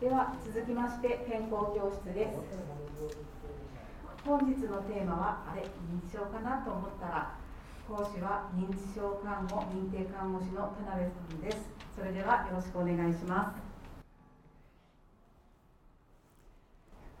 [0.00, 2.32] では続きまして健康教室です。
[4.24, 7.36] 本日のテーマはあれ認知症かなと思ったら
[7.86, 11.58] 講師は認知症看護認定看護師の田辺さんです。
[11.94, 13.60] それではよろしくお願いします。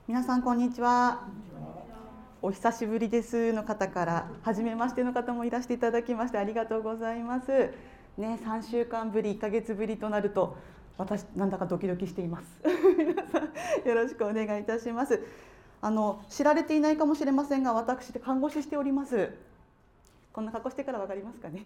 [0.08, 1.28] 皆さんこんにちは。
[2.40, 7.74] お久しぶりですの方から初めましての方もいらしていただきましてありがとうございます。
[8.16, 10.56] ね3週間ぶり1ヶ月ぶりとなると
[10.98, 12.46] 私なんだかドキドキしています。
[12.98, 15.20] 皆さんよろしくお願いいたします。
[15.82, 19.30] あの知られていないかもしれませんが私で看護師しております。
[20.32, 21.64] こんな格好してから分かりますかね？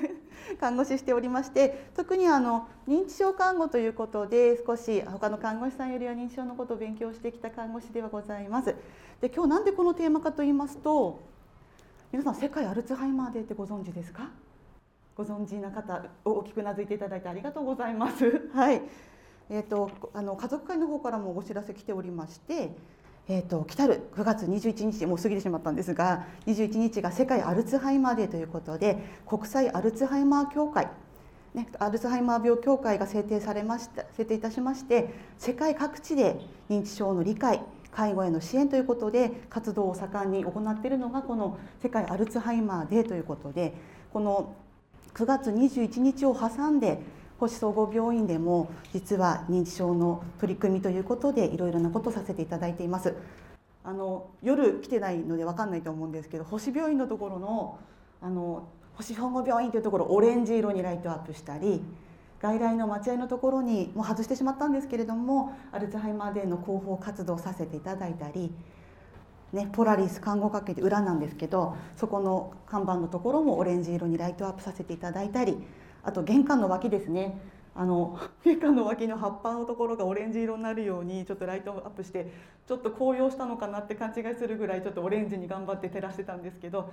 [0.60, 8.74] 看護師しておりまして特にあの認知症看護ということで少し他の看護師さんよりは認知症のことを勉強してきた看護師ではございます。
[9.20, 11.20] で今日なんでこのテーマかと言いますと
[12.10, 14.28] 皆さん世界アルツハイマーデーってご存知ですか？
[15.16, 18.48] ご存知な方大きくなずいていただいてありがとうございます。
[18.54, 18.82] はい。
[19.50, 22.74] えっ、ー、とあの家族会の方からもお知らせ来ておりまして、
[23.28, 30.88] えっ、ー、と来たる9月21日もう過ぎてしまったんですが、21日が世界アルツハイマーデーということで国際アルツハイマー協会
[31.54, 43.74] ね、アルツハイマー病協会が制定されました制定いたしまして世界各地で認知症の理解介護への支援ということで活動を盛んに行っているのがこの世界アルツハイマーデーということで
[44.14, 44.54] この
[45.14, 47.00] 9月21日を挟んで
[47.38, 53.14] 星総合病院でも実は認知症の取り組みということでいろいろなことをさせていただいています。
[53.84, 57.78] あの夜来てないので分かんないと思うんですけど星病院のところの
[58.20, 61.82] あの星総合病院というところオレンジ色にライトアップしたり
[62.40, 68.52] 外来の待合のところにもう外してしまったんですけれどもアルツハイマーデーの広報活動をさせていただいたり
[69.52, 75.58] ね、ポラリス看護学系で裏なんですけどそこの看板のところもオレンジ色にライトアップさせていただいたり
[76.02, 77.38] あと玄関の脇ですね。
[77.74, 82.30] あの 玄関の脇の葉っぱのところがオレンジ色になるようにちょっとライトアップして
[82.66, 86.92] ちょっと紅葉したのかなって勘違いするぐらいちょっとオレンジに頑張って照らしてたんですけど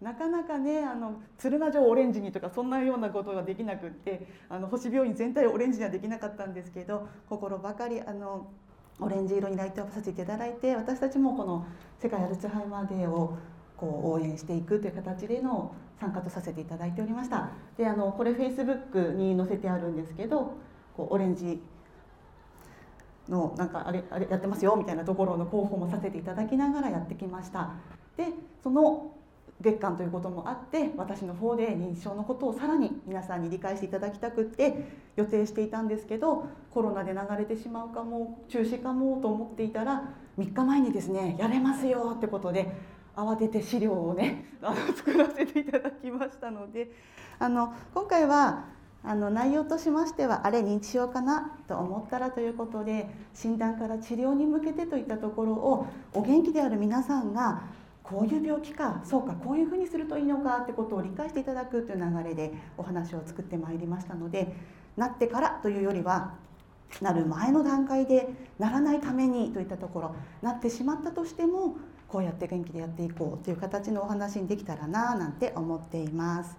[0.00, 8.46] なかなかねあの鶴ヶ城オレンジにとかそんなようなことができなくってあの星病院全体オレンジにはできなかったんですけど心ばかりあの
[9.00, 11.66] オレンジ色にライトアップさせていただいて私たちもこの
[11.98, 13.36] 世界アルツハイマーデーを
[13.76, 17.50] こう応援していくという形での参加とさせていただいておりました。
[17.76, 20.54] であのこれフェイスブックに載せてあるんですけど
[20.96, 21.62] こうオレンジ
[23.28, 27.70] のなんかあれあれやってますよみたいなところの広報もさせていただきながらやってきました。
[28.16, 28.26] で
[28.62, 29.12] その
[29.60, 42.72] 月間ということもあって私の方で認知症のことをさらに皆さんに理解していただきたくって予定していたんですけどコロナで流れてしまうかも中止かもと思っていたら3日前にですねやれますよってことで
[43.14, 46.90] 慌てて資料をね あの作らせていただきましたので
[47.38, 48.64] あの今回は
[49.02, 57.62] あの内容としましてはあれ認知症かなと思ったらということで診断から治療に向けてといったところをお元気である皆さんが
[58.02, 64.54] こういう病気かそうかこういうふうにするといいのかってことを理解していただくという流れでお話を作ってまいりましたので
[64.96, 66.34] なってからというよりは
[67.00, 68.28] なる前の段階で
[68.58, 71.76] ならないためにといったところなってしまったとしても
[72.08, 76.58] こうやって元気でやっていこうという形のお話にできたらななんて思っています。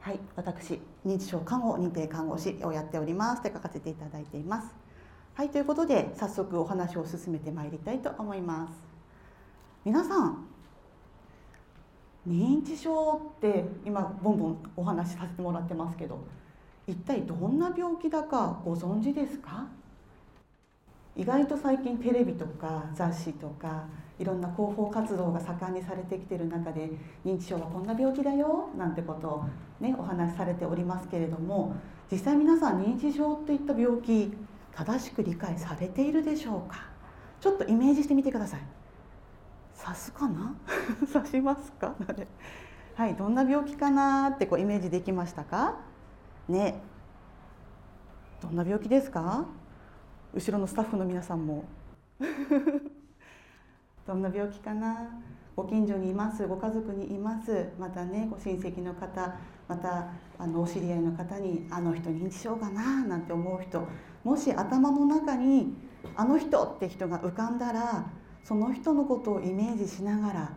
[0.00, 4.74] はい、私認知症看護認定看護師をやっておりますって書かせていただいています。
[5.34, 8.87] はいということで早速お話を進めてまいりたいと思います。
[9.84, 10.44] 皆さん
[12.28, 16.18] 認知症って今ボンボンお話しさせてもらってますけど
[16.86, 19.66] 一体どんな病気だかご存知ですか？
[21.16, 23.86] 意外と最近テレビとか雑誌とか
[24.18, 26.90] いろんな広報活動が盛んにされてきてる中で
[27.24, 29.44] 認知症はこんな病気だよなんてことを
[29.80, 31.74] ねお話しされておりますけれども
[32.10, 34.32] 実際皆さん認知症といった病気
[34.74, 36.86] 正しく理解されているでしょうか？
[37.40, 38.60] ちょっとイメージしてみてください。
[39.82, 40.54] 刺すかな？
[41.12, 41.94] 刺しますか？
[42.94, 45.76] はいどんな病気かなってこうイメージできましたか？
[46.48, 46.80] ね。
[48.42, 49.46] どんな病気ですか？
[50.34, 51.64] 後ろのスタッフの皆さんも。
[54.06, 55.10] どんな病気かな？
[55.54, 56.46] ご近所にいます？
[56.46, 57.68] ご家族にいます？
[57.78, 59.36] またねご親戚の方
[59.68, 60.08] また
[60.38, 63.04] あのお知り合いの方にあの人認知症かな？
[63.04, 63.86] なんて思う人
[64.24, 65.74] もし頭の中に
[66.16, 68.06] あの人って人が浮かんだら
[68.48, 70.52] その人のことをイメージしながら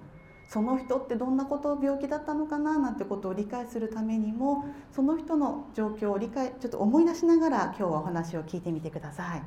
[0.47, 4.63] その人ってどんなこと病気だったのかななんてことを理解するためにも
[4.95, 9.43] その人の状況を理解ちょっと思い出しながら今日はお話を聞いてみてください。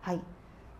[0.00, 0.20] はい、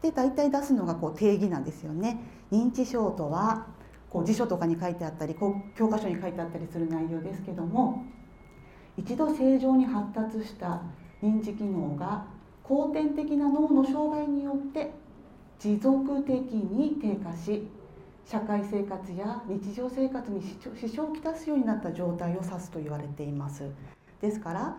[0.01, 2.21] で大体出すのがこう定義なんですよね。
[2.53, 3.67] 認知症とは
[4.09, 8.05] こう辞書とかに書いてあったりこう教科書に書いてあったりする内容ですけども
[8.97, 10.83] 一度正常に発達した
[11.21, 12.27] 認知機能が
[12.63, 14.93] 後天的な脳の障害によって
[15.59, 17.67] 持続的に低下し
[18.27, 23.65] 社会生活や日常生活に支障をきたすようになった状態を指すと言われています。
[24.21, 24.77] ですから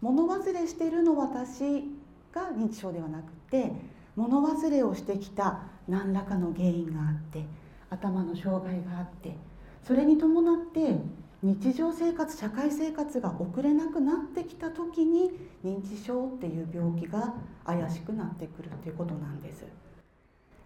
[0.00, 1.84] 物忘れしているの私
[2.32, 3.72] が認知症ではなくて
[4.16, 7.44] 物忘れをしてきた何らかの原因があって
[7.90, 9.36] 頭の障害があって
[9.82, 10.98] それに伴って
[11.42, 15.30] 日常生活社会生活が送れなくなってきた時に
[15.64, 17.34] 認知症っていう病気が
[17.66, 19.64] 怪しくなってくるっていうことなんです。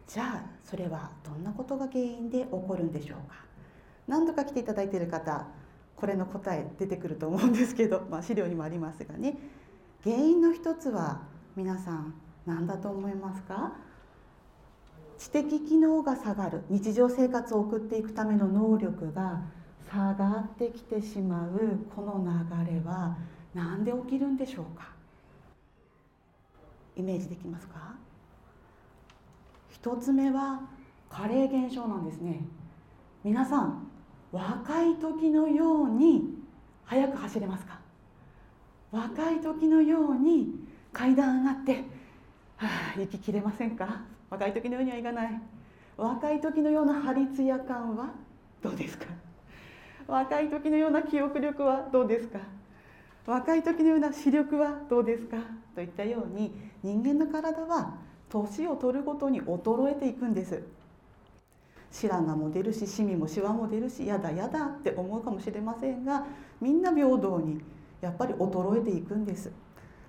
[0.09, 3.37] じゃあそれはどんなことが原因で起こるんでしょうか？
[4.09, 5.47] 何度か来ていただいている方
[5.97, 9.37] これの答え出てくると思うんですけど、 まあ、資料にもありますがね。
[10.05, 11.23] 原因の一つは
[11.57, 12.15] 皆さん
[12.47, 13.73] 何だと思いますか？
[15.19, 19.43] 知的機能が下がる日常生活を送っていくための能力が
[19.91, 22.25] 下がってきてしまうこの
[22.65, 23.17] 流れは
[23.53, 24.93] 何で起きるんでしょうか？
[26.97, 27.97] イメージできますか？
[29.81, 30.61] 一つ目は
[31.09, 32.41] 加齢現象なんですね。
[33.23, 33.87] 皆さん
[34.33, 36.35] 若い時のように
[36.85, 37.79] 速く走れますか？
[38.91, 40.55] 若い時のように
[40.93, 41.85] 階段上がって
[42.57, 44.03] はあ息切れませんか？
[44.31, 45.41] 若い時のようにはいかない。
[45.97, 48.11] 若い時のような張り艶感は
[48.63, 49.07] どうですか？
[50.09, 52.41] 若い時のような記憶力はどうですか？
[53.27, 55.37] 若い時のような視力はどうですか？
[55.75, 56.53] といったように
[56.83, 57.95] 人間の体は
[58.29, 60.63] 年を取るごとに衰えていくんです。
[61.91, 66.27] 白髪も出るしシミもシワも出るしやだやだって思うかもしれませんが
[66.61, 67.63] みんな平等に
[68.03, 69.51] やっぱり衰えていくんです。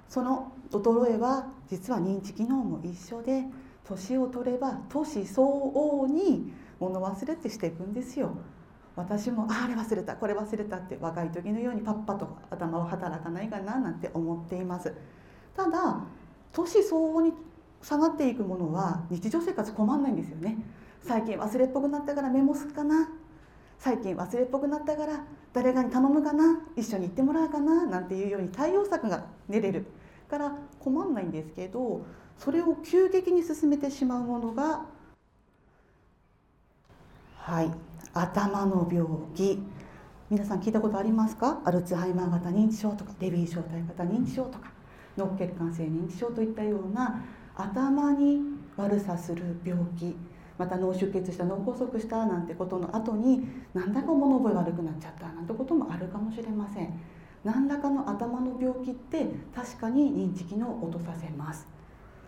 [0.08, 3.46] その衰えは実は認知機能も一緒で
[3.86, 8.36] 年を取れば年相応に物忘れってしていくんですよ。
[8.96, 14.94] 私もあれ忘れたこれ忘れたって若い時のようにパッパと頭は働かないかななんて思っています。
[15.56, 16.04] ただ
[16.52, 17.32] 年相応に
[17.82, 20.58] 下がっていくものは日常生活困んないんですよね。
[21.02, 23.10] 最近忘れっぽくなったからメモするかな。
[23.78, 25.24] 最近忘れっぽくなったから
[25.54, 26.62] 誰かに頼むかな。
[26.76, 27.86] 一緒に行ってもらうかな。
[27.86, 29.86] なんていうように対応策が練れる。
[30.30, 32.06] から困んないんですけど
[32.38, 34.86] それを急激に進めてしまうものが
[37.38, 37.72] はい
[38.14, 39.60] 頭の病気。
[40.30, 41.62] 皆さん聞いたことありますか？
[41.66, 44.72] アルツハイマー型認知症とかレビー小体型認知症とか
[45.18, 47.24] 脳血管性認知症といったような
[47.62, 48.42] 頭に
[48.78, 50.16] 悪さする病気
[50.58, 57.00] また脳出血した脳梗塞したなんてことの後に何らか物覚え悪くなっちゃったなんてこともあるかもしれません。
[57.44, 59.26] 何らかの頭の病気って
[59.56, 61.68] 確かに認知機能を落とさせます。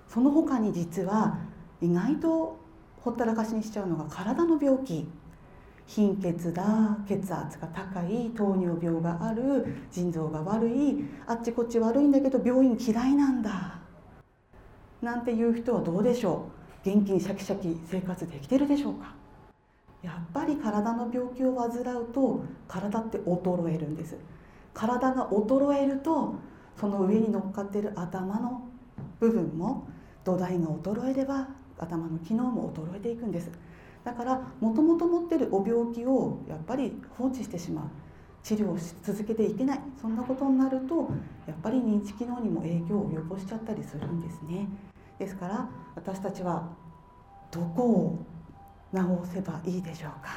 [0.07, 1.39] その他に実は
[1.81, 2.57] 意外と
[3.01, 5.09] ほったらかしにしちゃうのが体の病気。
[5.87, 13.80] 貧血だ血圧が高い糖尿病がある腎臓が悪いあっちこっち悪いんだけど病院嫌いなんだ。
[15.01, 16.45] なんていう人はどうでしょ
[16.83, 16.85] う？
[16.85, 19.15] 元気にシャキシャキ生活できてるでしょうか？
[20.03, 24.15] やっぱり体の病気を患うと体って衰えるんです。
[24.73, 26.35] 体が衰えると
[26.79, 28.67] その上に乗っかってる頭の
[29.19, 29.87] 部分も
[30.23, 31.47] 土台が衰えれば
[31.77, 33.51] 頭の機能も衰えていくんです。
[34.03, 37.85] だからもともと持ってるお病気をやっぱり放置してしまう。
[38.43, 39.79] 治療し続けていけない。
[40.01, 41.11] そんなことになると
[41.45, 44.67] やっぱり認知機能にも影響を及ぼしちゃったりするんですね。
[45.21, 46.67] ですから私たちは
[47.51, 48.25] どこを
[48.91, 48.99] 治
[49.31, 50.31] せばいいでしょうか？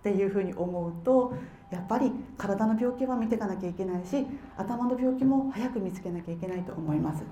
[0.00, 1.34] っていうふうに思うと
[1.70, 7.24] やっぱり体の病気は見ていかなきゃいけないし頭の病気も早く見つけなきゃいけないと思います。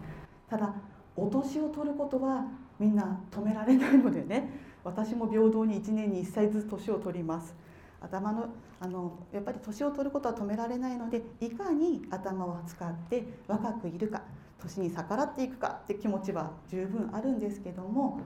[0.50, 0.75] ただ
[1.16, 2.45] お年を取ることは
[2.78, 4.50] みんな止められないのでね
[4.85, 7.54] 私も平等に1年に1歳ずつ年を取ります。
[8.02, 14.23] 頭のあのやっぱり年を取ることは止められないのでいかに頭を使って若くいるか。
[14.61, 18.21] 年に逆らっていくかって気持ちは十分あるんですけども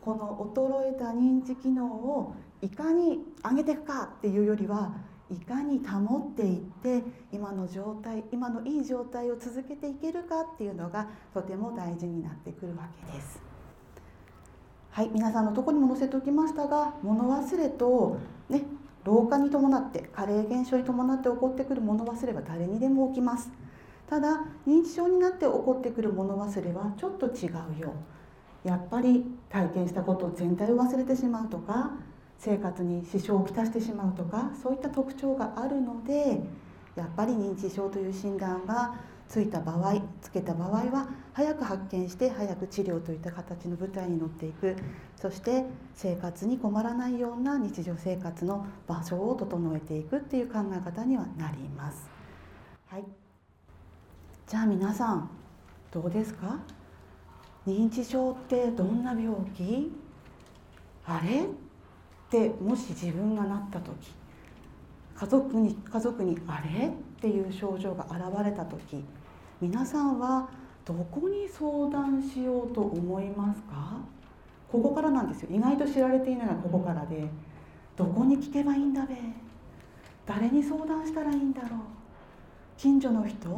[0.00, 4.94] この衰えた認知機能をいかに上げていくかっていうよりは
[5.30, 13.40] いかに保っていって今の状態今のいい状態を続けていけるかっていうのがとても大事になってくるわけです。
[14.90, 18.18] はい皆さんのとこにも載せておきましたが物忘れと、
[18.50, 18.62] ね、
[19.04, 23.50] 老化に伴って加齢現象に伴って起こってくる物忘れは誰にでも起きます
[24.12, 27.94] ただ認知症になって起こってくる物忘れはちょっと違うよ。
[28.62, 31.92] やっぱり体験したこと全体を忘れてしまうとか
[32.36, 36.42] 生活に支障をきたしてしまうとかそういった特徴があるので
[36.94, 44.76] やっぱり認知症という診断がついた場合つけた場合は早く発見して早く治療といった形の舞台に乗っていく。
[45.16, 45.64] そして
[45.94, 52.10] 生活に困らないような日常生活の場所を整えていくっていう考え方にはなります。
[52.88, 53.04] はい、
[54.52, 55.30] じゃあ皆さん
[55.90, 56.58] どうですか？
[57.66, 59.90] 認知症ってどんな病気？
[61.06, 61.44] あれ？
[61.44, 61.46] っ
[62.28, 64.12] てもし自分がなった時
[65.16, 66.88] 家族に家族にあれ？
[66.88, 69.02] っていう症状が現れた時
[69.58, 70.50] 皆さんは
[70.84, 74.00] どこに相談しようと思いますか？
[74.70, 75.48] ここからなんですよ。
[75.50, 77.26] 意外と知られていないのはここからで
[77.96, 79.16] どこに聞けばいいんだべ？
[80.26, 81.70] 誰に相談したらいいんだろう？
[82.76, 83.48] 近所の人？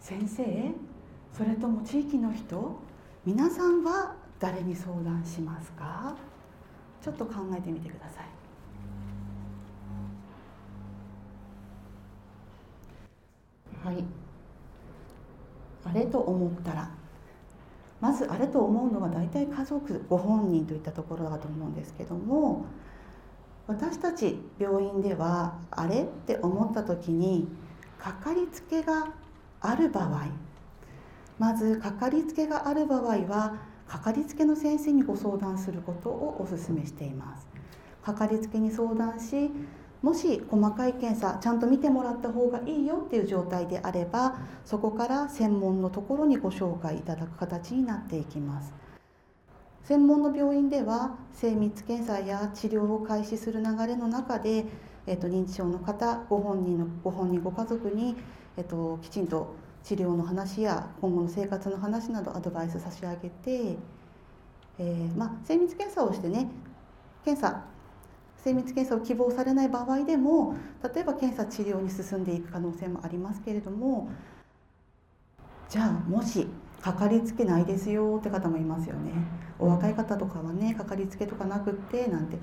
[0.00, 0.44] 先生
[1.32, 2.76] それとも地域の人
[3.24, 6.14] 皆さんは誰に相談しますか？
[7.02, 8.26] ちょっと考えてみてください。
[13.84, 14.04] はい。
[15.84, 16.90] あれと思ったら
[18.00, 22.66] まずあれと思うのは大体家族ご本人といったところだと思うんですけども
[23.66, 27.48] 私たち病院ではあれって思った時に
[27.98, 29.12] かかりつけが
[29.60, 30.26] ある場合。
[31.38, 37.46] まずかかりつけがある場合はかかりつけの先生にご相談することをお勧めしています。
[38.02, 39.50] かかりつけに相談し
[40.02, 48.72] もし細かい検査ちゃんと見てもらった方がいいよっていう状態であればそこから専門のところにご紹介いただく形になっていきます。
[49.86, 54.64] 専門の病院では精密検査や治療を開始する流れの中で、
[55.06, 58.16] えっと、認知症の方ご本人のご本人ご家族に、
[58.56, 63.76] えっと、きちんと治療の話や今後の生活の話などアドバイス差し上げて、
[64.78, 66.48] えー、まあ、精密検査をしてね
[67.24, 67.64] 検査
[68.38, 70.54] 精密検査を希望されない場合でも
[70.94, 74.08] 例えば検査治療に進んでいく可能性もありますけれども
[75.68, 76.46] じゃあもし
[76.80, 79.10] かかりつけないですよって方もいますよね。
[79.58, 82.38] お若い方とかはねかかりつけとかなくってなんて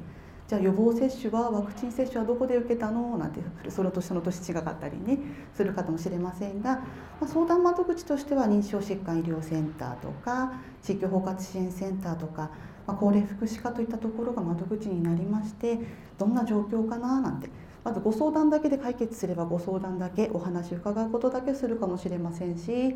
[0.53, 3.17] じゃあ予防接種はワクチン接種はどこで受けたの？
[3.17, 3.39] なんて
[3.71, 5.17] その年その年違かったりね
[5.55, 6.83] するかもしれませんが、
[7.19, 12.51] ま、相談窓口としては認知症疾患医療センターとか地域包括支援センターとか、
[12.85, 15.79] ま、高齢福祉課といったところが窓口になりまして
[16.19, 17.19] どんな状況かな？
[17.19, 17.49] なんて。
[17.83, 22.95] まずご相談だけで解決すればご相談だけお話伺うことだけするかもしれませんし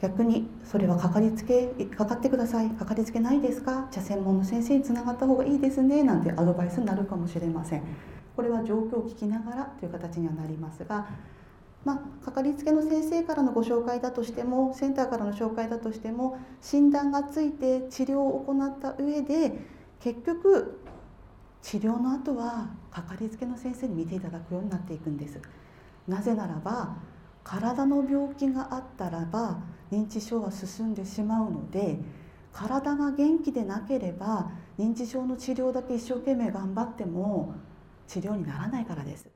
[0.00, 1.66] 逆にそれはかかりつけ
[1.96, 2.70] かかってください。
[2.70, 3.88] かかりつけないですか？
[3.90, 6.02] じゃあ専門の先生につながった方がいいですね。
[6.02, 7.82] なんてアドバイスになるかもしれません。
[8.34, 11.08] これは状況を聞きながらという形にはなりますが
[11.84, 19.58] まあ、かかりつけの先生からのご紹介だとしてもセンターからの紹介だとしても診断がついて治療を行った上で
[19.98, 20.78] 結局
[21.62, 25.40] 治療の後はかかりつけの先生に見ていただくようになっていくんです。
[26.06, 26.96] なぜならば
[27.44, 31.98] 体の病気があったらば認知症は進んでしまうので
[32.52, 37.54] 体が元気でなければ認知症の治療だけ一生懸命頑張っても
[38.06, 39.28] 治療にならないからです。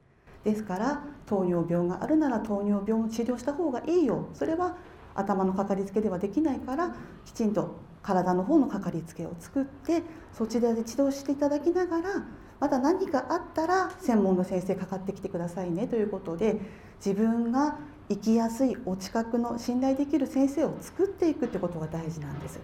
[0.42, 4.28] ですから糖尿病があるなら糖尿病を治療した方がいいよ。
[4.34, 4.76] それは
[5.14, 6.94] 頭のかかりつけではできないから
[7.24, 12.26] きちんと体の方のかかりつけを作ってそちらで治療していただきながら
[12.60, 16.60] また何かあったら専門の先生かかってきてくださいねということで
[17.04, 22.60] 自分が生きやすいお近くの信頼できる先生を作っていくってことが大事なんです。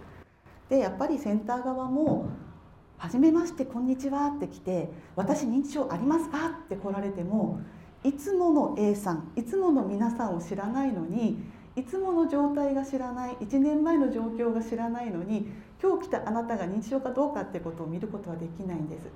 [0.69, 2.27] でやっぱりセンター側も
[2.97, 7.59] 「はじめましてこんにちは」って来て「私認知症ありますか?」って来られても
[8.03, 11.43] いつもの A さんいつもの皆さんを知らないのに
[11.75, 19.07] いつもの状態が知らない1年前の状況が知らないのに今日来たあなたが認知症かどうかってことを見ることはできないんです。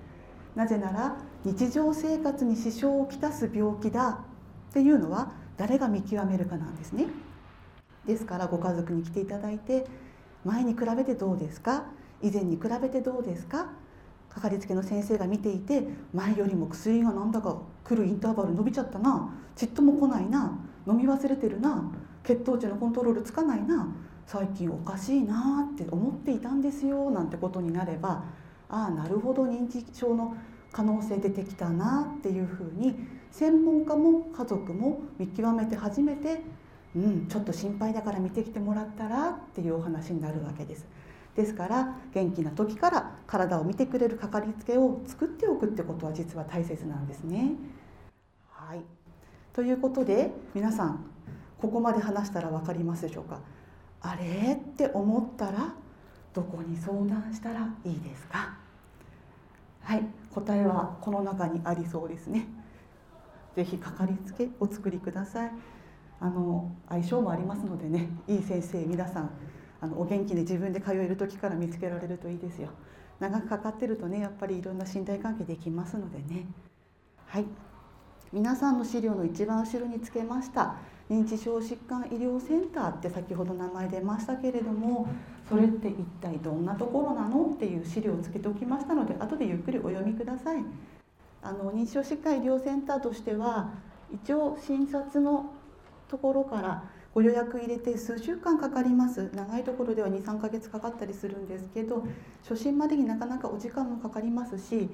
[0.55, 4.19] なぜなら日常生活に支障をきたす病気だ
[4.69, 7.07] っていうのは誰が見極めるかなんですね。
[8.05, 9.85] ですからご家族に来ていただいて
[10.43, 11.85] 前に比べてどうですか？
[12.21, 13.67] 以前に比べてどうですか？
[14.29, 21.89] かかりつけの先生が見ていて前よりも薬がなんだか来るインターバル伸びちゃったなちっとも来ないな飲み忘れてるな
[22.23, 23.87] 血糖値のコントロールつかないな
[24.27, 28.25] 最近おかしいなって思っていたんですよなんてことになれば
[28.67, 30.35] ああなるほど認知症の
[30.73, 36.41] 可能性出てきたなっていうふうに専門家も家族も見極めて初めて
[36.95, 40.85] うんちょっと心配だから見てきてもらったらっていうお話になるわけです。
[41.35, 47.55] ですから元気な時から体を見てくれるかかりつけを作っておくってことは実は大切なんですね。
[48.51, 48.79] はい、
[49.51, 51.05] ということで皆さん
[51.57, 53.41] ここまで話したら分かりますでしょうか？
[53.99, 55.73] あれって思ったら
[56.33, 58.57] どこに相談したらいいですか？
[59.81, 60.03] はい。
[60.33, 62.47] 答えはこの中にありそうですね。
[63.55, 65.51] ぜひかかりつけお作りください。
[66.19, 69.29] あの相性もありますのでねいい先生皆さん
[69.81, 72.69] あのお元気で自分で通える時から見つけられるといいですよ。
[73.19, 76.45] 長くかかってるとねやっぱりいろんな信頼関係できますのでね。
[77.27, 77.45] はい。
[78.33, 80.75] 皆さんの資料の一番後ろにつけました
[81.09, 85.07] 認知症疾患医療センターって先ほど名前出ましたけれども
[85.47, 87.51] それって一体どんなところなの？
[87.53, 90.63] っていう資料をつけておきましたので後でゆっくりお読みください。
[91.41, 93.71] あの認知症疾患医療センターとしては
[94.13, 95.51] 一応診察の
[96.07, 99.29] ところからご予約入れて数週間かかります。
[99.33, 102.05] 長いところでは23ヶ月かかったりするんですけど
[102.47, 104.89] 初診までになかなかお時間もかかりますし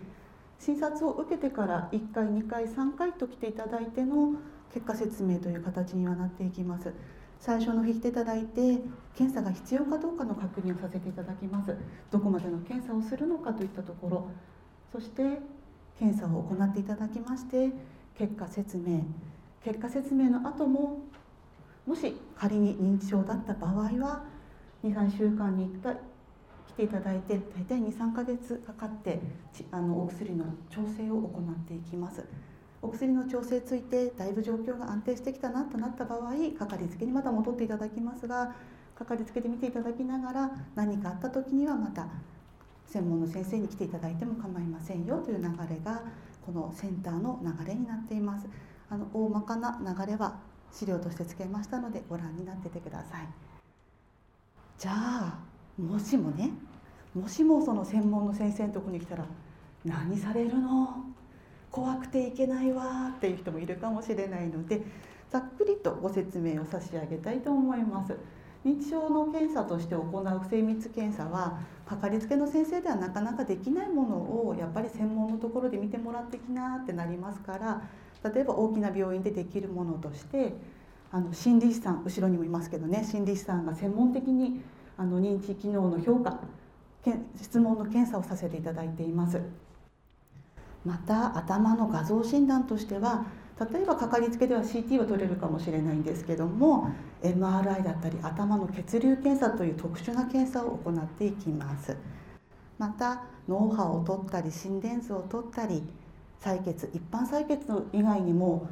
[0.59, 4.33] 診察を受けてから1回2回3回と来ていただいての
[4.71, 6.93] 結果説明という形にはなっていきます。
[7.39, 8.77] 最初の日来ていただいて
[9.15, 11.75] 検査が必要かどうかの確認をさせていただきます。
[12.11, 14.27] どこまでの検査をするのかといったところ。
[14.91, 15.39] そして
[16.01, 17.69] 検査を行っていただきまして
[18.17, 19.03] 結果説明
[19.63, 20.97] 結果説明の後も
[21.85, 24.23] もし仮に認知症だった場合は
[24.83, 25.97] 23週間に1回
[26.69, 29.19] 来ていただいて大体23ヶ月かかって
[29.71, 32.25] あのお薬の調整を行っていきます。
[32.81, 38.55] お薬の調整についてだいぶ状況が安定してきたなとなった場合かかりつけにまた戻っていただきますが
[38.95, 42.07] かかりつけで見ていただきながら何かあった時にはまた
[42.91, 46.01] 専門の先生に来ていただいても構いませんよという流れが
[46.45, 48.47] このセンターの流れになっています。
[48.89, 50.39] あの大まかな流れは
[50.71, 53.27] 資料としてつけましたのでご覧になっててください。
[54.77, 55.39] じゃあ
[55.81, 56.51] もしもね
[57.13, 59.25] もしもその専門の先生のとこに来たら
[59.85, 61.05] 何されるの？
[61.71, 64.81] 怖くていけないわっていう人もいるかもしれないので
[65.29, 68.17] ざっくりとご説明を差し上げたいと思います。
[68.65, 74.15] 認知症の検査として行う精密検査はかかりつけの先生ではなかなかできないもの
[74.47, 77.81] をやっぱり専門のところで見てもらってきなってなりますから
[78.31, 80.53] 例えば大きな病院でできるものとして
[81.11, 84.61] あの心理師さん後ろにもいますけどね心理師さんが専門的に
[84.97, 86.39] あの認知機能の評価
[87.41, 89.41] 質問の検査をさせていただいています。
[90.85, 93.25] また頭の画像診断としては
[93.71, 96.89] 例えばかかりつけでは CT は取れるかもしれないんですけども
[97.21, 101.95] MRI だったり頭の血流検査という特殊な検査を行っていきます。
[102.79, 105.83] また脳波を取ったり心電図を取ったり
[106.41, 108.67] 採血一般採血以外にも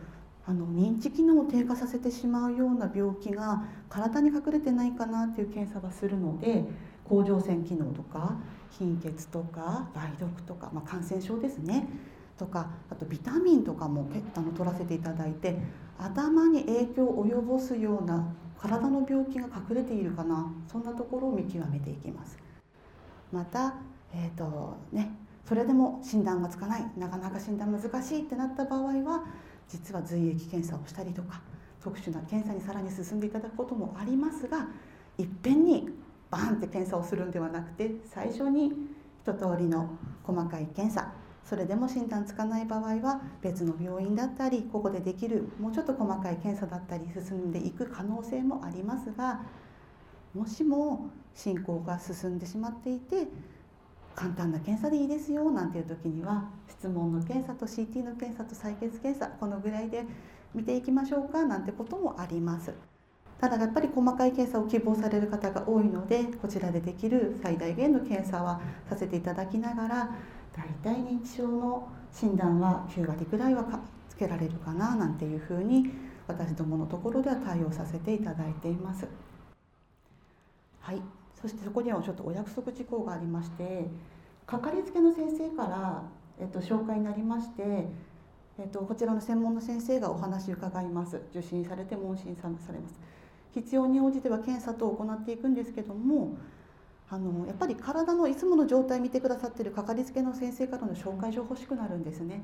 [0.48, 6.64] あの認知機能を低下させてしまうような病気が体に隠れてないかなっていう検査はするので
[7.08, 8.38] 甲状腺機能とか
[8.72, 11.88] 貧血とか梅毒とか、まあ、感染症ですね。
[12.40, 15.58] とかあとビタミンとかもあの取らせていただいて
[16.00, 18.26] 頭に影響を及ぼすような
[18.58, 22.38] 体の病気が隠れているかなそんなところを見極めていきます。
[23.32, 23.76] また、
[24.14, 25.12] えーとね、
[25.48, 29.26] それでも診断がつかないなかなか診断難しいってなった場合は
[29.68, 31.42] 実は髄液検査をしたりとか
[31.84, 34.68] 特殊な検査にさらに進んでいただくこともありますが
[35.18, 35.90] いっぺんに
[36.32, 38.72] バーンって検査をするんではなくて最初に
[39.24, 39.90] 一通りの
[40.24, 41.12] 細かい検査
[41.50, 49.42] それでも診断つかない場合は別の病院だったりここでできるもうちょっと細かい検査だったり進んでいく可能性もありますが
[50.36, 53.28] もしも進行が進んでしまっていて
[54.14, 60.04] 簡単な検査でいいですよなんていう時には質問の検査と CT の検査と採血検査このぐらいで
[60.54, 62.74] 見ていきましょうかなんてこともあります。
[63.40, 68.60] ただやっぱり細かい検査を希望される方が多いのでこちらでできる最大限の検査は
[68.90, 70.16] させていただきながら
[70.56, 73.64] 大体認知症の診断は9割ぐらいは
[74.10, 75.92] つけられるかななんていうふうに
[76.28, 79.08] 私どものところでは対応させていただいています。
[80.82, 81.02] はい。
[81.42, 83.86] そしてそこにはちょっとお約束事項がありまして
[84.46, 86.04] かかりつけの先生から、
[86.38, 87.88] えっと、紹介になりまして
[88.60, 91.22] えっと、こちらの専門の先生がお話伺います。
[91.32, 93.00] 受診されて問診されます。
[93.54, 96.38] 必要に応じては検査等を行っていくんですけども
[97.12, 102.44] あのやっぱり体のいつもの状態見てくださってるかかりつけの先生からの紹介状欲しくなるんですね。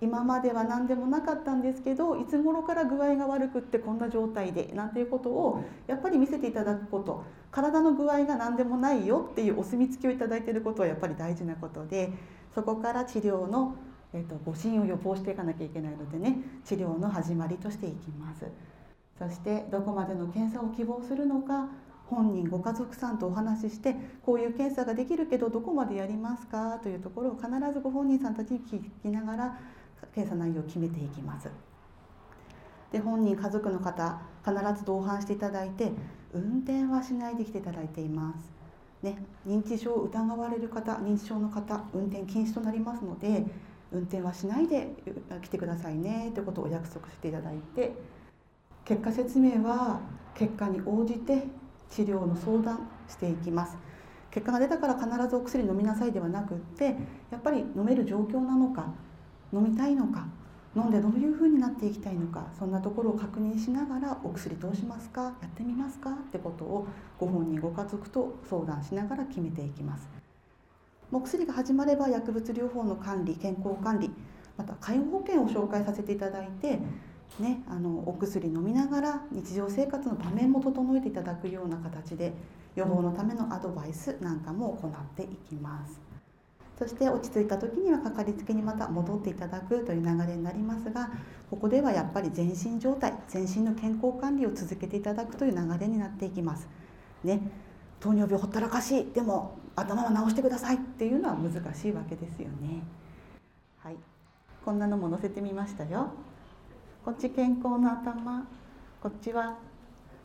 [0.00, 12.12] 今までは何でもなかったんですけどいつ頃から具合が悪くってこんな状態でなんていうことをやっぱり見せていただくこと体の具合が何でもないよっていうお墨付きを頂いてることはやっぱり大事なことで
[12.54, 13.74] そこから治療の、
[14.12, 18.46] えーと、誤診を予防していかなきゃいけないのでね治療の始まりとしていきます。
[19.18, 21.68] そしてどこまでの検査を希望するのか
[22.10, 26.78] 本人ご家族さんとお話ししてこういう検査ができるけどどこまでやりますか？
[26.82, 29.58] というところを必ずご本人さんたちに聞きながら
[30.14, 31.48] 検査内容を決めていきます。
[32.92, 35.92] で本人家族の方必ず同伴していただいて
[36.32, 38.58] 運転はしないで来ていただいています。
[39.00, 39.16] ね、
[39.46, 43.44] 認知症を疑われる方認知症の方運転禁止となりますので
[43.92, 44.92] 運転はしないで
[45.40, 47.92] 来てくださいねということをお約束していただいて
[48.84, 50.00] 結果説明は
[50.34, 51.44] 結果に応じて
[51.90, 53.76] 治療の相談していきます。
[54.30, 56.96] 結果が出たから必ずお薬飲みなさいではなくって
[57.30, 58.92] やっぱり飲める状況なのか
[59.52, 60.26] 飲みたいのか
[60.76, 66.86] 飲んでどういうふうになっていきたいのかそんなところを確認しながらお薬どうしますかやってみますかってことを
[67.18, 70.08] ご本人ご家族と相談しながら決めていきます。
[71.10, 74.10] お薬が始まれば薬物療法の管理健康管理
[74.58, 76.78] また介護保険を紹介させていただいて、
[77.38, 82.32] ね、あのお薬飲みながら日常生活の場面も整えていただくような形で
[82.74, 86.00] 予防のためのアドバイスなんかも行っていきます。
[86.78, 91.10] そして落ち着いた時にはかかりつけにまた戻っていただくという流れになりますが
[91.50, 96.68] ここではやっぱり全身状態全身の健康管理を続けていただくという流れになっていきます。
[97.24, 97.40] ね
[97.98, 102.84] 糖尿病ほったらかしいでも頭は治してくださいっていうのは難しいわけですよね。
[103.78, 103.96] はい。
[104.64, 106.10] こんなのも載せてみましたよ。
[107.08, 108.46] こっち健康の頭
[109.02, 109.56] こっちは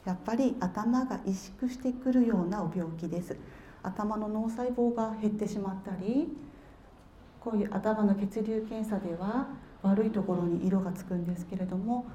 [0.03, 3.37] やっぱり頭が萎縮してくるような病気です
[3.81, 6.27] 頭の脳細胞が減ってしまったり
[7.39, 9.47] こういう頭の血流検査では
[9.81, 12.05] 悪いところに色がつくんですけれども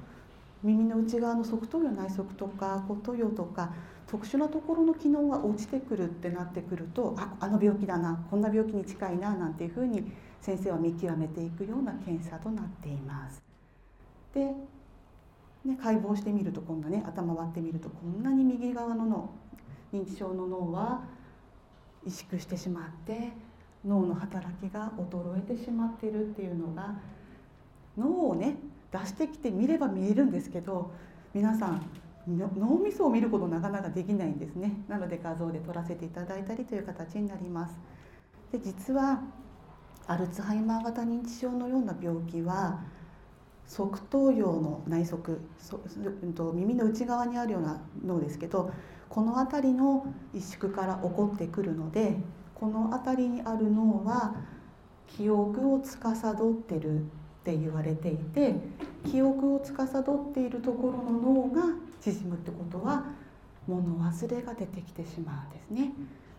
[0.61, 3.73] 耳の内側の側頭葉内側とか後頭葉とか
[4.05, 13.48] 特殊なところの機能が落ちてくるってなってくるとああの病気だなこんな病気に近いななんていうふうに先生は見極めていくような検査となっています。
[14.33, 14.41] で、
[15.65, 19.29] ね、解剖してみるとこんなね頭割ってみるとこんなに右側の脳
[19.93, 21.01] 認知症の脳は
[22.07, 23.31] 萎縮してしまって
[23.85, 26.95] 脳の働きが衰えてしまっているっていうのが
[27.97, 28.55] 脳をね
[28.91, 30.91] 出してきて見れば見えるんですけど
[31.33, 31.89] 皆さん
[32.27, 34.83] 脳みそを見ることなかなかできないんですね。
[34.87, 37.73] なので画像で撮らせていただいたりという形になります。
[38.51, 39.21] で実は
[40.05, 42.81] アルツハイマー型認知症のような病気は
[43.69, 45.79] 側頭葉の内側そ、
[46.23, 48.71] うんと、耳の内側にあるような脳ですけど
[49.07, 52.15] この辺りの萎縮から起こってくるので
[52.55, 54.35] この辺りにある脳は
[55.07, 57.01] 記憶を司ってるっ
[57.43, 58.55] て言われていて
[59.05, 61.63] 記憶を司っているところの脳が
[62.01, 63.05] 縮むってことは
[63.67, 65.93] 物忘れが出てきてしまうんですね。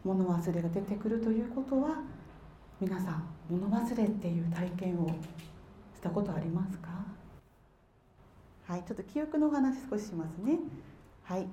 [0.05, 2.03] 物忘れが出てくるということは
[2.81, 5.09] 皆さん物忘れっていう体験を
[5.95, 6.88] したことありますか？
[8.70, 10.61] はいちょっと記憶のお話少ししますね。
[11.24, 11.48] はい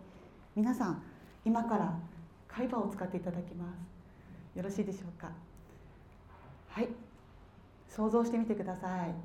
[0.55, 1.01] 皆さん
[1.43, 1.97] 今から
[2.47, 3.73] 海馬を使っていただきま
[4.53, 4.55] す。
[4.55, 5.31] よろしいでしょうか？
[6.69, 6.89] はい
[7.89, 9.15] 想像してみてください。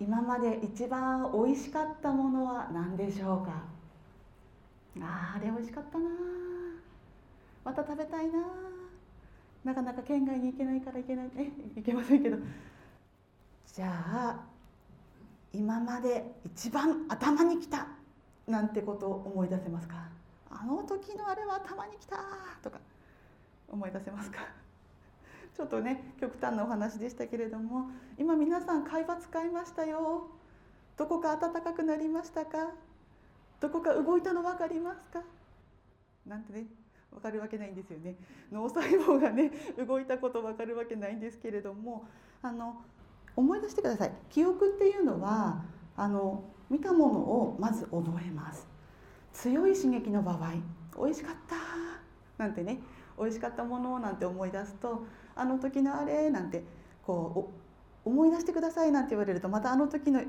[0.00, 3.62] 今まで一番美味しかったものは何でしょうか？
[5.00, 6.04] ああれ美味しかったな。
[7.64, 8.40] また食べたいな。
[9.62, 11.30] なかなか県外に行けないから行けない。
[11.36, 12.36] え行けませんけど。
[13.72, 14.49] じゃあ
[15.52, 17.88] 今まで一番頭にきた
[18.46, 20.08] なんてことを思い出せますか？
[20.50, 22.16] あの時のあれは頭にきた
[22.62, 22.78] とか
[23.68, 24.40] 思い出せますか？
[25.56, 30.28] ちょっとね極端なお話でしたけれども今皆さん会話使いましたよ。
[30.96, 32.72] どこか暖かくなりましたか？
[33.60, 35.22] どこか動いたの分かりますか？
[36.26, 36.66] なんてね
[37.10, 38.14] 分かるわけないんですよね。
[38.52, 39.50] 脳細胞がね
[39.86, 42.04] 動いたこと分かるわけないんですけれども
[42.42, 42.82] あの
[43.36, 44.12] 思い出してください。
[44.30, 45.62] 記憶っていうのは
[45.96, 48.66] あの見たものをまず覚えます。
[49.32, 50.52] 強い刺激の場合
[50.96, 52.80] 美味しかったなんてね
[53.18, 55.04] 美味しかったものなんて思い出すと
[55.36, 56.64] あの時のあれなんて
[57.06, 57.52] こ
[58.04, 60.20] う思い出してくださいなんて言われるとまたあの時の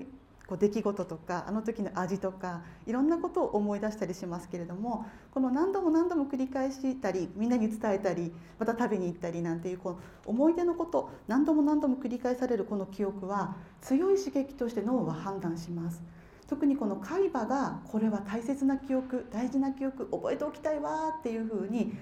[0.52, 16.04] こう出来事とかあの時の味とかいろんなことを思い出したりしますけれどもこの何度も何度も繰り返したりみんなに伝えたりまた食べに行ったりなんていうこう思い出のこと何度も何度も繰り返されるこの記憶は強い刺激として脳は判断します。
[16.50, 21.94] 特にこの海馬がこれは大切な記憶大事な記憶覚えておきたいわっていうふうに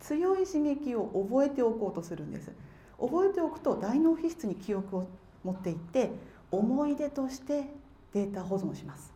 [0.00, 2.50] 強い刺激を覚えておこうとするんです
[2.98, 5.08] 覚えておくと大脳皮質に記憶を
[5.44, 6.10] 持っていって
[6.50, 7.64] 思い出として
[8.12, 9.12] データ保存します。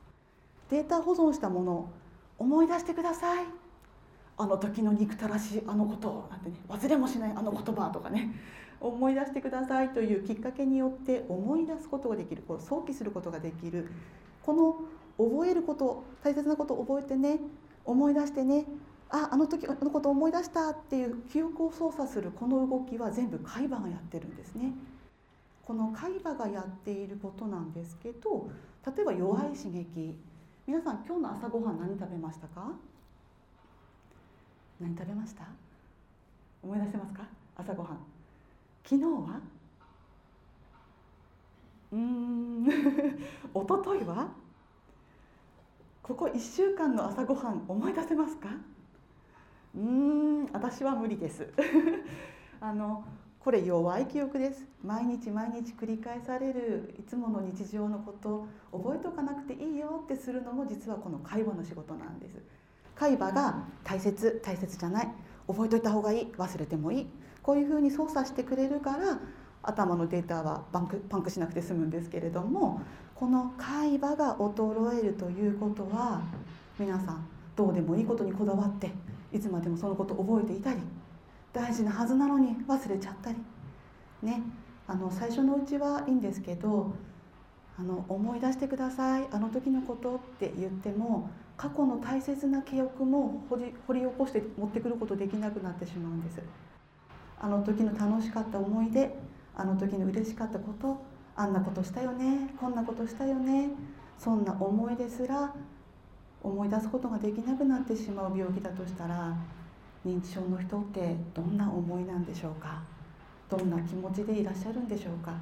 [0.71, 1.89] データ保存したものを
[2.39, 3.47] 思い出してください。
[4.39, 8.35] あの時の憎たらしいあのことなんてね忘れもしないあの言葉とかね
[8.81, 13.91] 思い出してくださいというきっかけによって思い出すことができるこう想起することができる。
[14.43, 14.77] この
[15.19, 17.39] 覚えること大切なことを覚えてね
[17.85, 18.65] 思い出してね
[19.11, 24.73] ああの時のことを思い出したっていう記憶を操作するこの動きは全部海馬がやってるんですね。
[25.65, 28.51] この海馬がやっていることなんですけど
[28.85, 30.17] 例えば弱い刺激。
[30.67, 32.73] 皆さん今日の朝ごはん何食べましたか？
[34.81, 35.45] 何食べました？
[36.63, 37.23] 思い出せますか？
[37.57, 37.99] 朝ごはん。
[38.85, 39.41] 昨日は？
[41.93, 42.67] うん。
[42.67, 42.71] 一
[43.55, 44.29] 昨日は？
[46.03, 48.49] ここ1週間の朝ごはん思い出せますか？
[49.77, 50.47] うん。
[50.53, 51.49] 私は無理です。
[52.61, 53.05] あの
[53.43, 54.65] これ弱い記憶です。
[54.85, 56.95] 毎日毎日繰り返される。
[56.97, 62.37] いつもの日常のこと覚えておかなくていいよってするのも実はこの介護の仕事なんです。
[62.95, 65.09] 海馬が大切大切じゃない。
[65.49, 66.27] 覚えといた方がいい。
[66.39, 67.07] 忘れてもいい。
[67.43, 69.19] こういうふうに操作してくれるから
[69.65, 72.81] 頭のデータはパンクパンクしなくて済むんですけれども
[73.17, 76.23] この海馬が衰えるということは
[76.79, 77.27] 皆さん
[77.57, 78.93] どうでもいいことにこだわって
[79.33, 80.79] いつまでもそのこと覚えていたり
[81.53, 83.39] 大事なはずなのに忘れちゃったり。
[84.23, 84.43] ね。
[84.87, 86.93] あの最初のうちはいいんですけど
[87.79, 89.29] あの思い出してください。
[89.31, 96.41] あの時のことって言っても過去の大切な記憶も掘り掘り起こして持ってくることできなくなってしまうんです。
[97.41, 99.15] あの時の楽しかった思い出
[99.57, 101.03] あの時の嬉しかったこと
[101.35, 103.71] あんなことしたよねこんなことしたよね
[104.17, 105.53] そんな思いですら
[106.43, 109.37] 思い出すことができなくなってしまう病気だとしたら
[110.05, 112.83] 認知症の人ってどんな思いなんでしょうか？
[113.49, 115.35] どんな気持ちでいらっしゃるんでしょうか、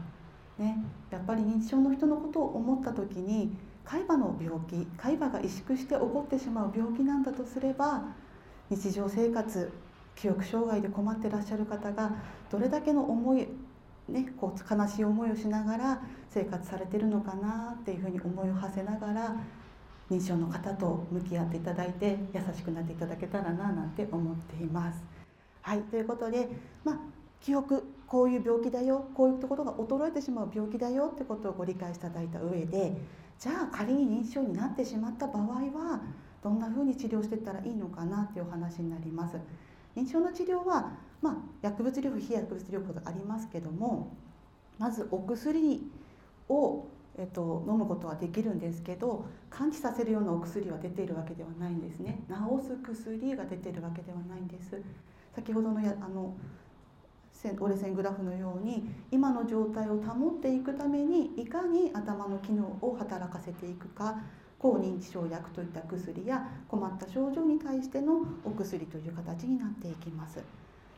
[0.58, 0.76] ね、
[1.10, 8.02] やっぱり認知症の人のことを思った時に海馬の病気海馬が萎縮して起こってしまう病気なんだとすれば
[8.68, 9.72] 日常生活
[10.16, 12.12] 記憶障害で困ってらっしゃる方が
[12.50, 13.46] どれだけの思い、
[14.08, 19.36] ね、こう悲しい思いをしながら生活されてるのかなっていうふうに思いを馳せながら
[20.10, 25.02] 認知症の方と向き合っていただいて優しくなっていただけたらななんて思っています。
[25.62, 26.48] はいということで、
[26.84, 26.98] まあ、
[27.40, 32.96] 記憶こういう病気だよこういうところが衰えてしまう病気だよってことをご理解いただいた上で
[33.38, 36.02] じゃあ仮に認知症になってしまった場合は
[36.42, 39.36] どんなふうに治療していったらいいのかなっていうお話になります。
[39.94, 44.16] 認知症の治療は、まあ、薬物療法非薬物療法がありますけども
[44.78, 45.90] まずお薬
[46.48, 46.86] を
[47.20, 52.24] えっと、飲むことはできるんですけど完治させるようなお薬は出ているわけではないんですね。
[52.28, 54.80] 治す薬が出ているわけではないんです。
[55.34, 56.34] 先ほどのやあの
[57.60, 64.20] 折れ線グラフのように今の状態を保っていくためにいかに頭の機能を働かせていくか
[64.58, 70.42] 抗認知症薬といった薬や困った症状に対してのお薬という形になっていきます。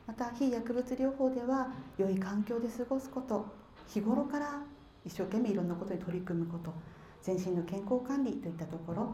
[0.07, 3.45] また非薬物療法では良い環境で過ごすこと
[3.87, 4.61] 日頃から
[5.05, 6.73] 一生懸命いろんなことに取り組むこと
[7.21, 9.13] 全身の健康管理といったところ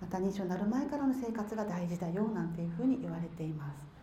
[0.00, 3.98] また認知症になる前からの生活が大事だよなんていうふうに言われています。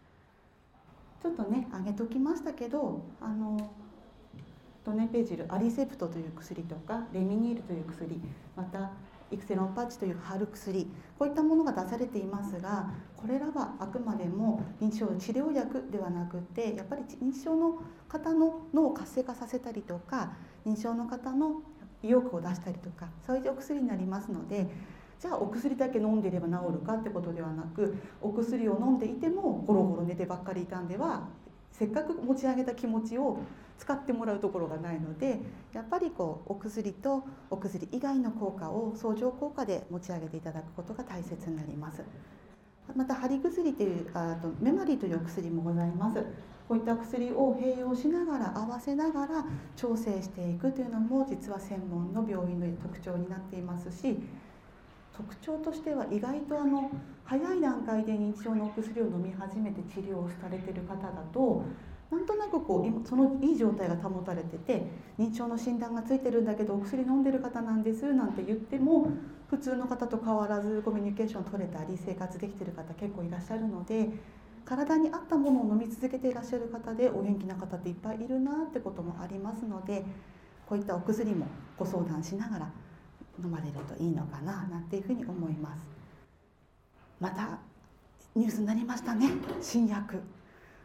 [1.21, 3.71] ちょっとね挙げときましたけどあの
[4.83, 8.21] ドネペジルアリセプトという薬とかレミニールという薬
[8.55, 8.91] また
[9.31, 20.33] イクセロンパッチという貼る薬こういったものが出されていますがこれらはあくまでも認知症の治療薬ではなくてやっぱり認知症の方の脳を活性化させたりとか
[20.65, 21.61] 認知症の方の
[22.03, 24.67] 意欲を出したりとかそういうお薬になりますので
[25.19, 31.27] じゃあお薬だけ飲んでいれば治るかってことではなくお薬を飲んでいてもゴロゴロ寝てばっかりいたんでは
[31.71, 33.39] せっかく持ち上げた気持ちを
[33.77, 35.39] 使ってもらうところがないので
[35.73, 42.03] やっぱりこうお薬とお薬以外の効果を相乗効果で持ち上げていただくことが大切になります。
[42.95, 46.23] また貼り薬というあとメマリーというお薬もございます。
[46.67, 54.17] こういった薬を併用しながら合わせながら調整していくというのも実は専門の病院の特徴になっていますし
[55.15, 56.91] 特徴としては意外とあの
[57.23, 61.63] 早い段階で認知症のお薬を飲み始めて治療をされてる方だと
[62.11, 64.83] なんとなくこうそのいい状態が保たれてて
[65.19, 69.09] 認知症の診断がついてるんだけどお薬飲んでる方なんですなんて言っても
[69.49, 74.09] 普通の方と変わらずコミュニケーション取れたり生活できてる方結構いらっしゃるので
[74.65, 80.03] 体に合ったものを飲み続けていらっしゃる方でお元気な方っていっぱいいるなってこともありますので
[80.67, 81.45] こういったお薬も
[81.77, 82.71] ご相談しながら
[83.43, 85.81] 飲まれるといいのかななんていうふうに思います。
[87.19, 87.59] また
[88.35, 89.29] ニュースになりましたね。
[89.61, 90.21] 新薬。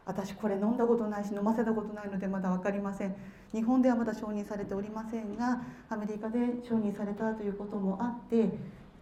[0.05, 3.15] 私これ飲んだことないし飲ませたことないのでまだ分かりません。
[3.53, 6.39] 日本ではまだ承認されておりませんがアメリカで
[6.69, 8.51] 承認されたということもあって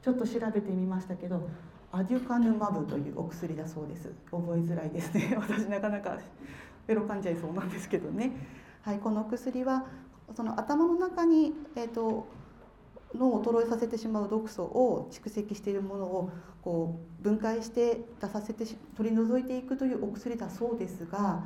[0.02, 1.48] ちょっと調べてみましたけど
[1.90, 4.12] アデュカヌマブというお薬だそうです。
[4.30, 5.34] 覚えづらいですね。
[5.40, 6.18] 私なかなか
[6.86, 8.32] ベロ噛んじゃいそうなんですけどね。
[8.82, 9.86] はいこの薬は
[10.34, 12.26] その頭の中にえっ、ー、と
[13.14, 16.30] 脳を衰えさせてしまう毒素を蓄積しているものを
[16.62, 21.42] こう分解して出させて取り除いていくというお薬だそうですが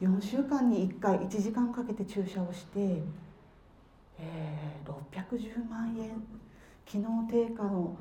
[0.00, 3.02] 4週間に1回1時間かけて注射をして、
[4.18, 4.90] えー、
[5.28, 6.22] 610万円
[6.86, 7.96] 機能低下の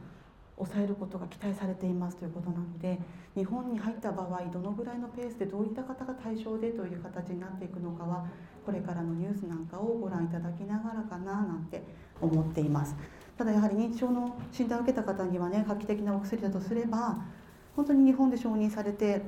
[0.59, 2.99] 抑えることが期待されていますということなので
[3.35, 8.25] 日本に入った場合どのぐらいのペースでどういった方が対象でという形になっていくのかは
[8.65, 11.81] これからのニュースなんかをご覧いただきながらかななんて
[12.21, 12.95] 思っています。
[13.37, 17.23] ただやはり認知症の診断を受けた方にはね画期的なお薬だとすれば
[17.73, 19.21] 本当に日本で承認されて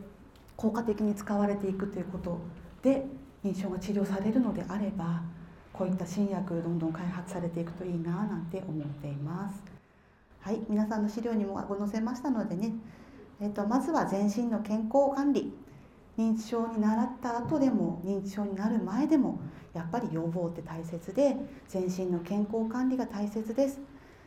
[0.57, 2.37] 効果的に使われていくということ
[2.83, 3.05] で
[3.45, 5.23] 認知症が治療されるのであれば
[5.71, 9.80] こういった新薬どんどん開発されていくといいななんて思っています。
[10.41, 12.73] はい皆さんの資料にもご載せましたのでね、
[13.39, 15.53] えーと、まずは全身の健康管理
[16.17, 19.39] 認知症に習った後でも認知症になる前でも
[19.75, 21.35] やっぱり予防って大切で
[21.67, 23.79] 全身の健康管理が大切です。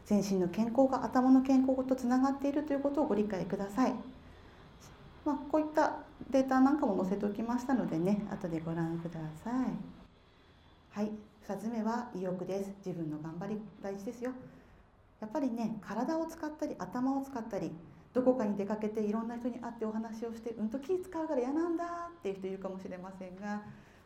[0.07, 3.95] 全身の健康が頭の健康とつながっているということをご理解ください。
[5.25, 5.97] まあ、こういった
[6.31, 9.55] データなんかも載せておきましたのでね後でご覧ください。
[10.91, 11.11] はい
[11.49, 12.73] 2つ目は意欲です。
[12.87, 14.31] 自分の頑張り大事ですよ。
[15.21, 17.73] やっぱりね体を使ったり頭を使ったり
[18.13, 21.85] どこかに出かけていろんな人に会ってお話をしてうんと気使うから嫌なんだ
[22.17, 23.63] っていう人いるかもしれませんが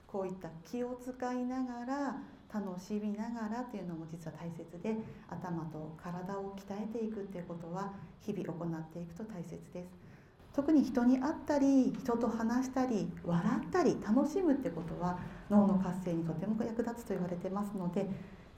[0.06, 2.16] こういった気を使いながら
[2.52, 4.96] 楽しみながらっていうのも実は大切で
[5.28, 7.92] 頭と体を鍛えていくっていうことは
[8.24, 10.08] 日々行っていくと大切です。
[10.54, 15.18] 特に人に会ったり人と話したり笑ったり楽しむってことは
[15.50, 18.08] 脳の活性にとても役立つと言われてますので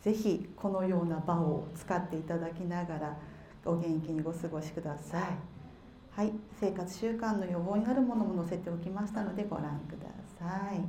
[0.02, 3.16] 是非このような場を使っていただきながら
[3.64, 5.22] お元気にご過ごしください。
[6.10, 10.08] はい、生活習慣の予防になるものも載せておきましたのでご覧くだ
[10.38, 10.80] さい。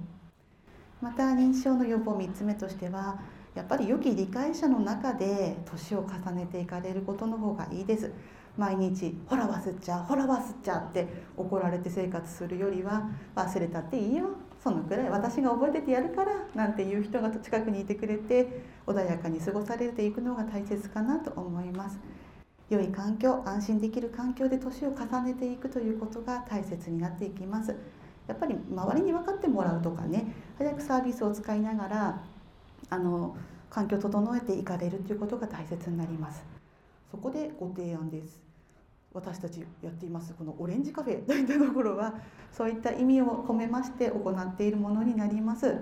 [1.01, 3.19] また認知症の予防3つ目としては
[3.53, 8.11] やっぱり良き理解者の中で年を重ねていかれることの方がいいです。
[8.57, 14.25] 毎日「ほら忘れちゃうほら忘れちゃう」って怒られて生活するよりは「忘れたっていいよ
[14.63, 21.99] そのくらい私が覚えててやるから」なんていう人が近くにいてくれて穏やかに過ごされていくのが大切かなと思います。
[22.69, 27.75] 良い環境安心できる環境で年を重ねていくということが大切になっていきます。
[28.27, 32.21] やっぱり周りに分かってもらうとかね早くサービスを使いながら
[32.89, 33.35] あの
[33.69, 36.43] 環境を整えていかれるということが大切になります。
[37.09, 38.50] そこでご提案です
[39.13, 42.13] 私たちやっていますこのオレンジカフェといったところは
[42.51, 45.77] そういった意味を込めまして行っているものになります。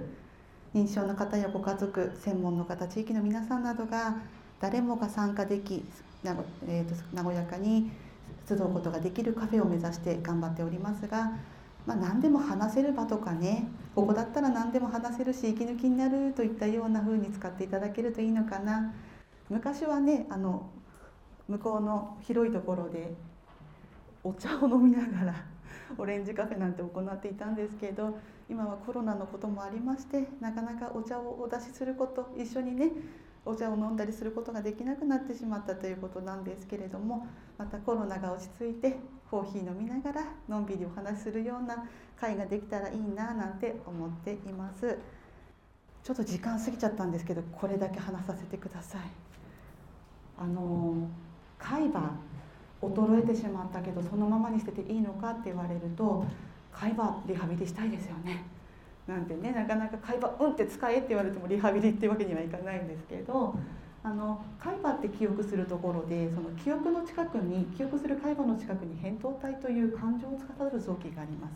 [0.74, 4.18] 認知症の方やご家族専門の方地域の皆さんなどが
[4.60, 5.84] 誰もが参加でき
[6.68, 7.92] えーと、和やかに
[8.48, 11.32] 集うことができるカフェを目指して頑張っておりますが、
[11.86, 18.94] まあ、何でも話せる場とかねここだったら何でも話せるし息抜きになるといったような風に使っていただけるといいのかな。
[19.50, 20.70] 昔はねあの
[21.50, 23.12] 向こうの広いところで
[24.24, 25.36] お茶を飲みながら
[25.98, 32.92] オレンジカフェなんて行っていたんですけど今はコロナのこともありましてなかなかお茶をお出しすること一緒にね
[33.46, 37.26] お茶を飲んだりすることができなくなってしまったということなんですけれども
[37.58, 39.00] またコロナが落ち着いて
[39.32, 41.86] コーヒー飲みながらのんびりお話しするような
[42.20, 44.98] 会ができたらいいななんて思っています。
[46.02, 49.02] ちょっと時間過ぎちゃったんですけどこれだけ話させてください。
[50.38, 51.29] あのー
[51.60, 52.18] 海馬
[52.82, 56.26] 衰えてしまったけどそのままにしてていいのかって言われると
[56.72, 58.46] 海馬リハビリしたいですよね
[59.06, 63.56] なんてねなかなか海馬うんって使えって言われてもリハビリってわけにはいかないんですけど
[64.02, 71.56] あの海馬って記憶するところでその記憶の近くに記憶する海馬の近くに扁桃体という感情を司る臓器があります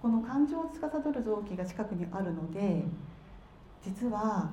[0.00, 2.84] この感情を司る臓器が近くにあるので
[3.84, 4.50] 実は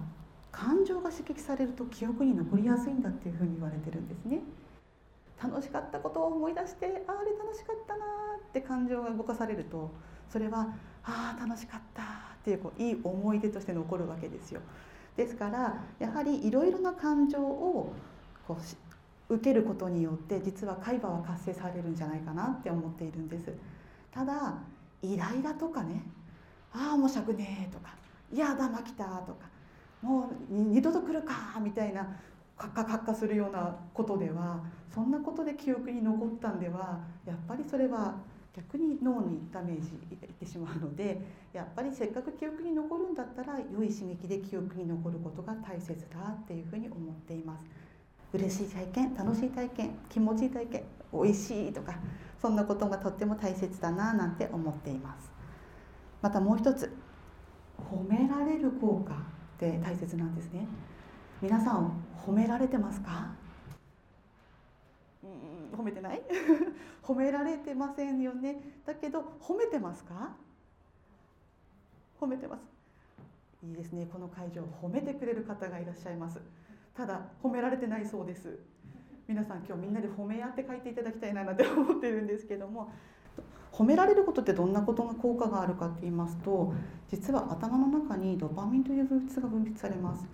[0.51, 4.39] 感情が刺激されると記憶に残りやすいんだっていうふうに言われてるんですね。
[5.41, 6.97] 楽しかったことを思い出してあれ
[7.37, 8.05] 楽しかったな
[8.37, 9.91] って感情が動かされると
[10.29, 10.67] それは
[11.03, 12.05] ああ楽しかったっ
[12.43, 14.61] ていうこういい思い出として残るわけですよ。
[15.15, 17.93] ですからやはりいろいろな感情を
[18.47, 18.57] こ
[19.29, 23.53] う受けることによって実は海馬は活性されるんじゃないかなって思っているんです。
[24.11, 24.55] ただ
[25.01, 26.01] イライラとかね
[26.73, 27.93] ああもうしゃくねえとか
[28.31, 29.47] いやだまきたとか
[30.01, 32.07] もう二度と来るかみたいな
[32.57, 34.63] カッカカッカするようなことでは
[34.93, 38.15] そんなことで記憶に残ったんではやっぱりそれは
[38.55, 41.19] 逆に脳にダメージいってしまうので
[41.51, 47.65] やっぱりせっかく記憶に残るんだったら良い刺激で記憶に残ることが大切だっていうふうに思っています。
[48.31, 51.95] 嬉しい体験楽しい体験気持ちいい体験美味しいとか
[52.41, 55.29] そんなことがとっても大切だななんて思っています。
[56.21, 56.91] またもう一つ
[57.91, 59.17] 褒められる効果っ
[59.59, 60.67] て大切なんですね。
[61.41, 63.33] 皆さん褒められてますか？
[65.23, 66.21] うん褒めてない？
[67.03, 68.57] 褒められてませんよね。
[68.85, 70.35] だけど褒めてますか？
[72.19, 72.61] 褒めてます。
[73.63, 74.07] いいですね。
[74.11, 76.39] この会場褒めてくれる方がいらっしゃいます。
[76.95, 78.57] ただ褒められてないそうです。
[79.27, 82.89] 皆さん今日みんなで褒め合って書いていただきたいななんて思ってるんですけども。
[83.71, 86.73] 褒められることってどんなことが効果があるかって言いますと
[87.09, 90.25] 実は頭の中にドパミンという物質が分泌されます。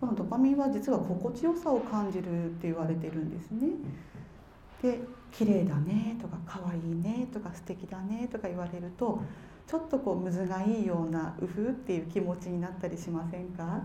[0.00, 3.68] このドパミンは実は心地よさを感じるって言われてるんですね。
[4.82, 9.20] で綺麗だねとか可愛いねとか素敵だねとか言われると
[9.66, 13.82] ちょっとこうむずがいいようなうふっていう気持ちになったりしませんか？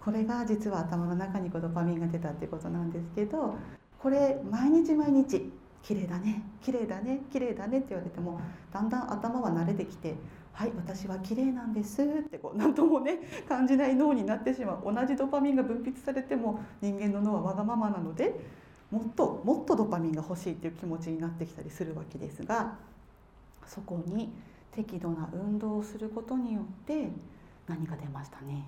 [0.00, 3.56] これが実は頭の中にこうドパミンが出たっていうことなんですけど
[3.98, 5.52] これ毎日毎日
[5.82, 8.40] 綺麗だね綺麗だね綺麗だねって言われても
[8.72, 10.14] だんだん頭は慣れてきて
[10.58, 14.92] 「はい私は綺麗なんです」ってこう何ともね感じない脳になってしまう。
[14.92, 18.34] 同じドパミンが分泌されても人間の脳はわがままなので
[18.90, 22.76] もっともっとドパミンが欲しいっていう気持ちになってきたりするわけですが
[23.66, 24.32] そこに
[24.72, 27.08] 適度な運動をすることによって
[27.68, 28.64] 何が出ましたね。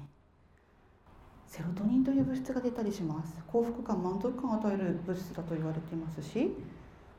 [1.49, 3.35] セロトニンという物質が出たりします。
[3.49, 6.53] 幸福感満足感を与える物質だと言われていますし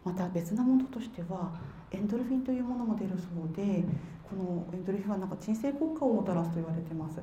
[0.05, 1.51] また別なものとしては
[1.91, 3.83] エンドルフィンというものも出るそうで
[4.29, 7.19] このエンドルフィンはなんか鎮静効果をもたらすと言われてます。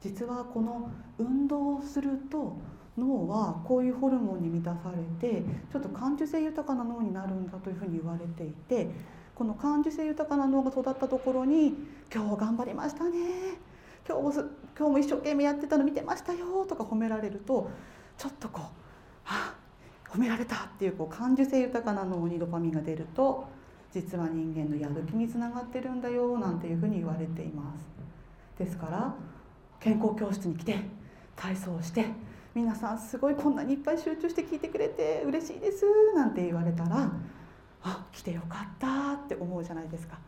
[0.00, 2.56] 実はこの運動をすると
[2.96, 5.42] 脳はこういうホルモンに満たされて
[5.72, 8.90] ちょっと感受性豊かな脳になるんだというふうに言われていて
[9.34, 11.74] この感受性豊かな脳が育ったところに
[12.12, 13.18] 「今日頑張りましたね」
[14.08, 14.44] 今日も
[14.78, 17.70] 今日も一生懸命やってたの見てましたよとか褒められると
[18.16, 18.64] ちょっとこう
[19.24, 19.54] 「はあ
[20.08, 23.44] 褒められた」っていうこう感受性豊かな脳にドパミンが出ると
[23.92, 27.84] 実は人間のやる気につながってるんだよなんていうふうに言われています。
[28.58, 29.14] ですから
[29.80, 30.76] 健康教室に来て
[31.34, 32.04] 体操して
[32.54, 35.84] 皆さんすごいこんなにいっぱい集中して聞いてくれて嬉しいです
[36.14, 37.10] なんて言われたら
[37.82, 40.18] あ来てよかったって思うじゃないですか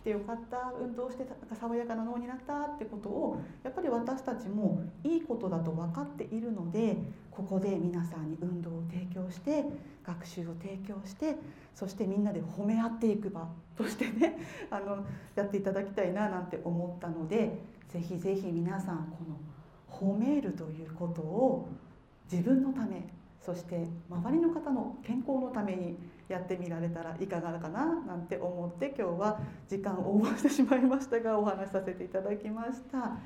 [0.00, 6.96] 来てよかった運動してなんか爽やかな脳になったってことをやっぱり私たちもいいことだと分かっているので
[7.30, 9.64] ここで皆さんに運動を提供して
[10.02, 11.36] 学習を提供して
[11.74, 13.46] そしてみんなで褒め合っていく場
[13.76, 14.38] としてね
[14.70, 21.68] あのやっていただきたいななんて思ったのでぜひぜひ皆さんこの褒めるということを
[22.30, 23.06] 自分のため
[23.40, 25.96] そして周りの方の健康のために
[26.28, 33.18] やってみられたらいかがかななんて思いって今日は時間をオーバーしてしまいましたがお話しさせていただきました。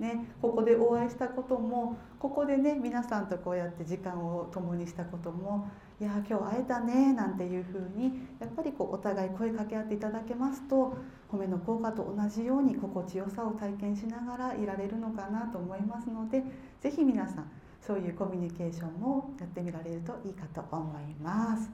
[0.00, 5.68] ね、ここでお会いしたこともここでね皆さんとこうやって時間を共にしたことも
[6.00, 10.96] 「いや今日会えたね」なんていうふうにやっぱりこうお互い声かけ合っていただけますと
[11.30, 16.42] 褒めの効果と同じように心地よさを体験しながらいられるのかなと思いますので
[16.80, 17.50] 是非皆さん
[17.80, 21.70] そういうコミュニケーションもやってみられるといいかと思います。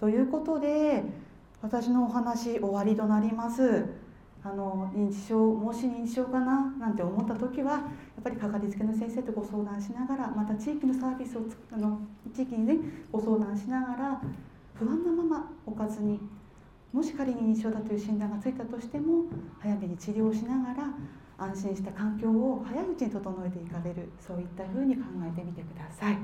[0.00, 1.04] ということで
[1.64, 3.86] 私のお話終わりとなります。
[4.42, 6.76] あの認知症もし認知症かな？
[6.78, 11.40] なんて思った時はやっぱりかかりつけの先生とご相談しながらまた地域のサービスを
[11.72, 12.00] あの
[12.34, 12.76] 地域にね
[13.10, 14.20] ご相談しながら
[14.74, 16.20] 不安なまま置かずに
[16.92, 19.24] もし仮に認知症だという診断がついたとしても
[19.58, 20.90] 早めに治療しながら
[21.38, 24.10] 安心した環境を早いうちに整えていかれる。
[24.20, 26.18] そういったふうに考えてみてください。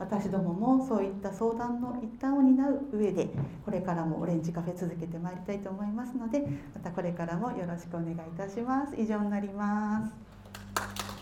[0.00, 3.28] 私どももそういった相談の一端を担う上で
[3.64, 6.40] これからもオレンジカフェ続けてまいりたいと思いますので
[6.74, 8.96] またこれからもよろしくお願いいたします。
[8.96, 11.19] 以上になります。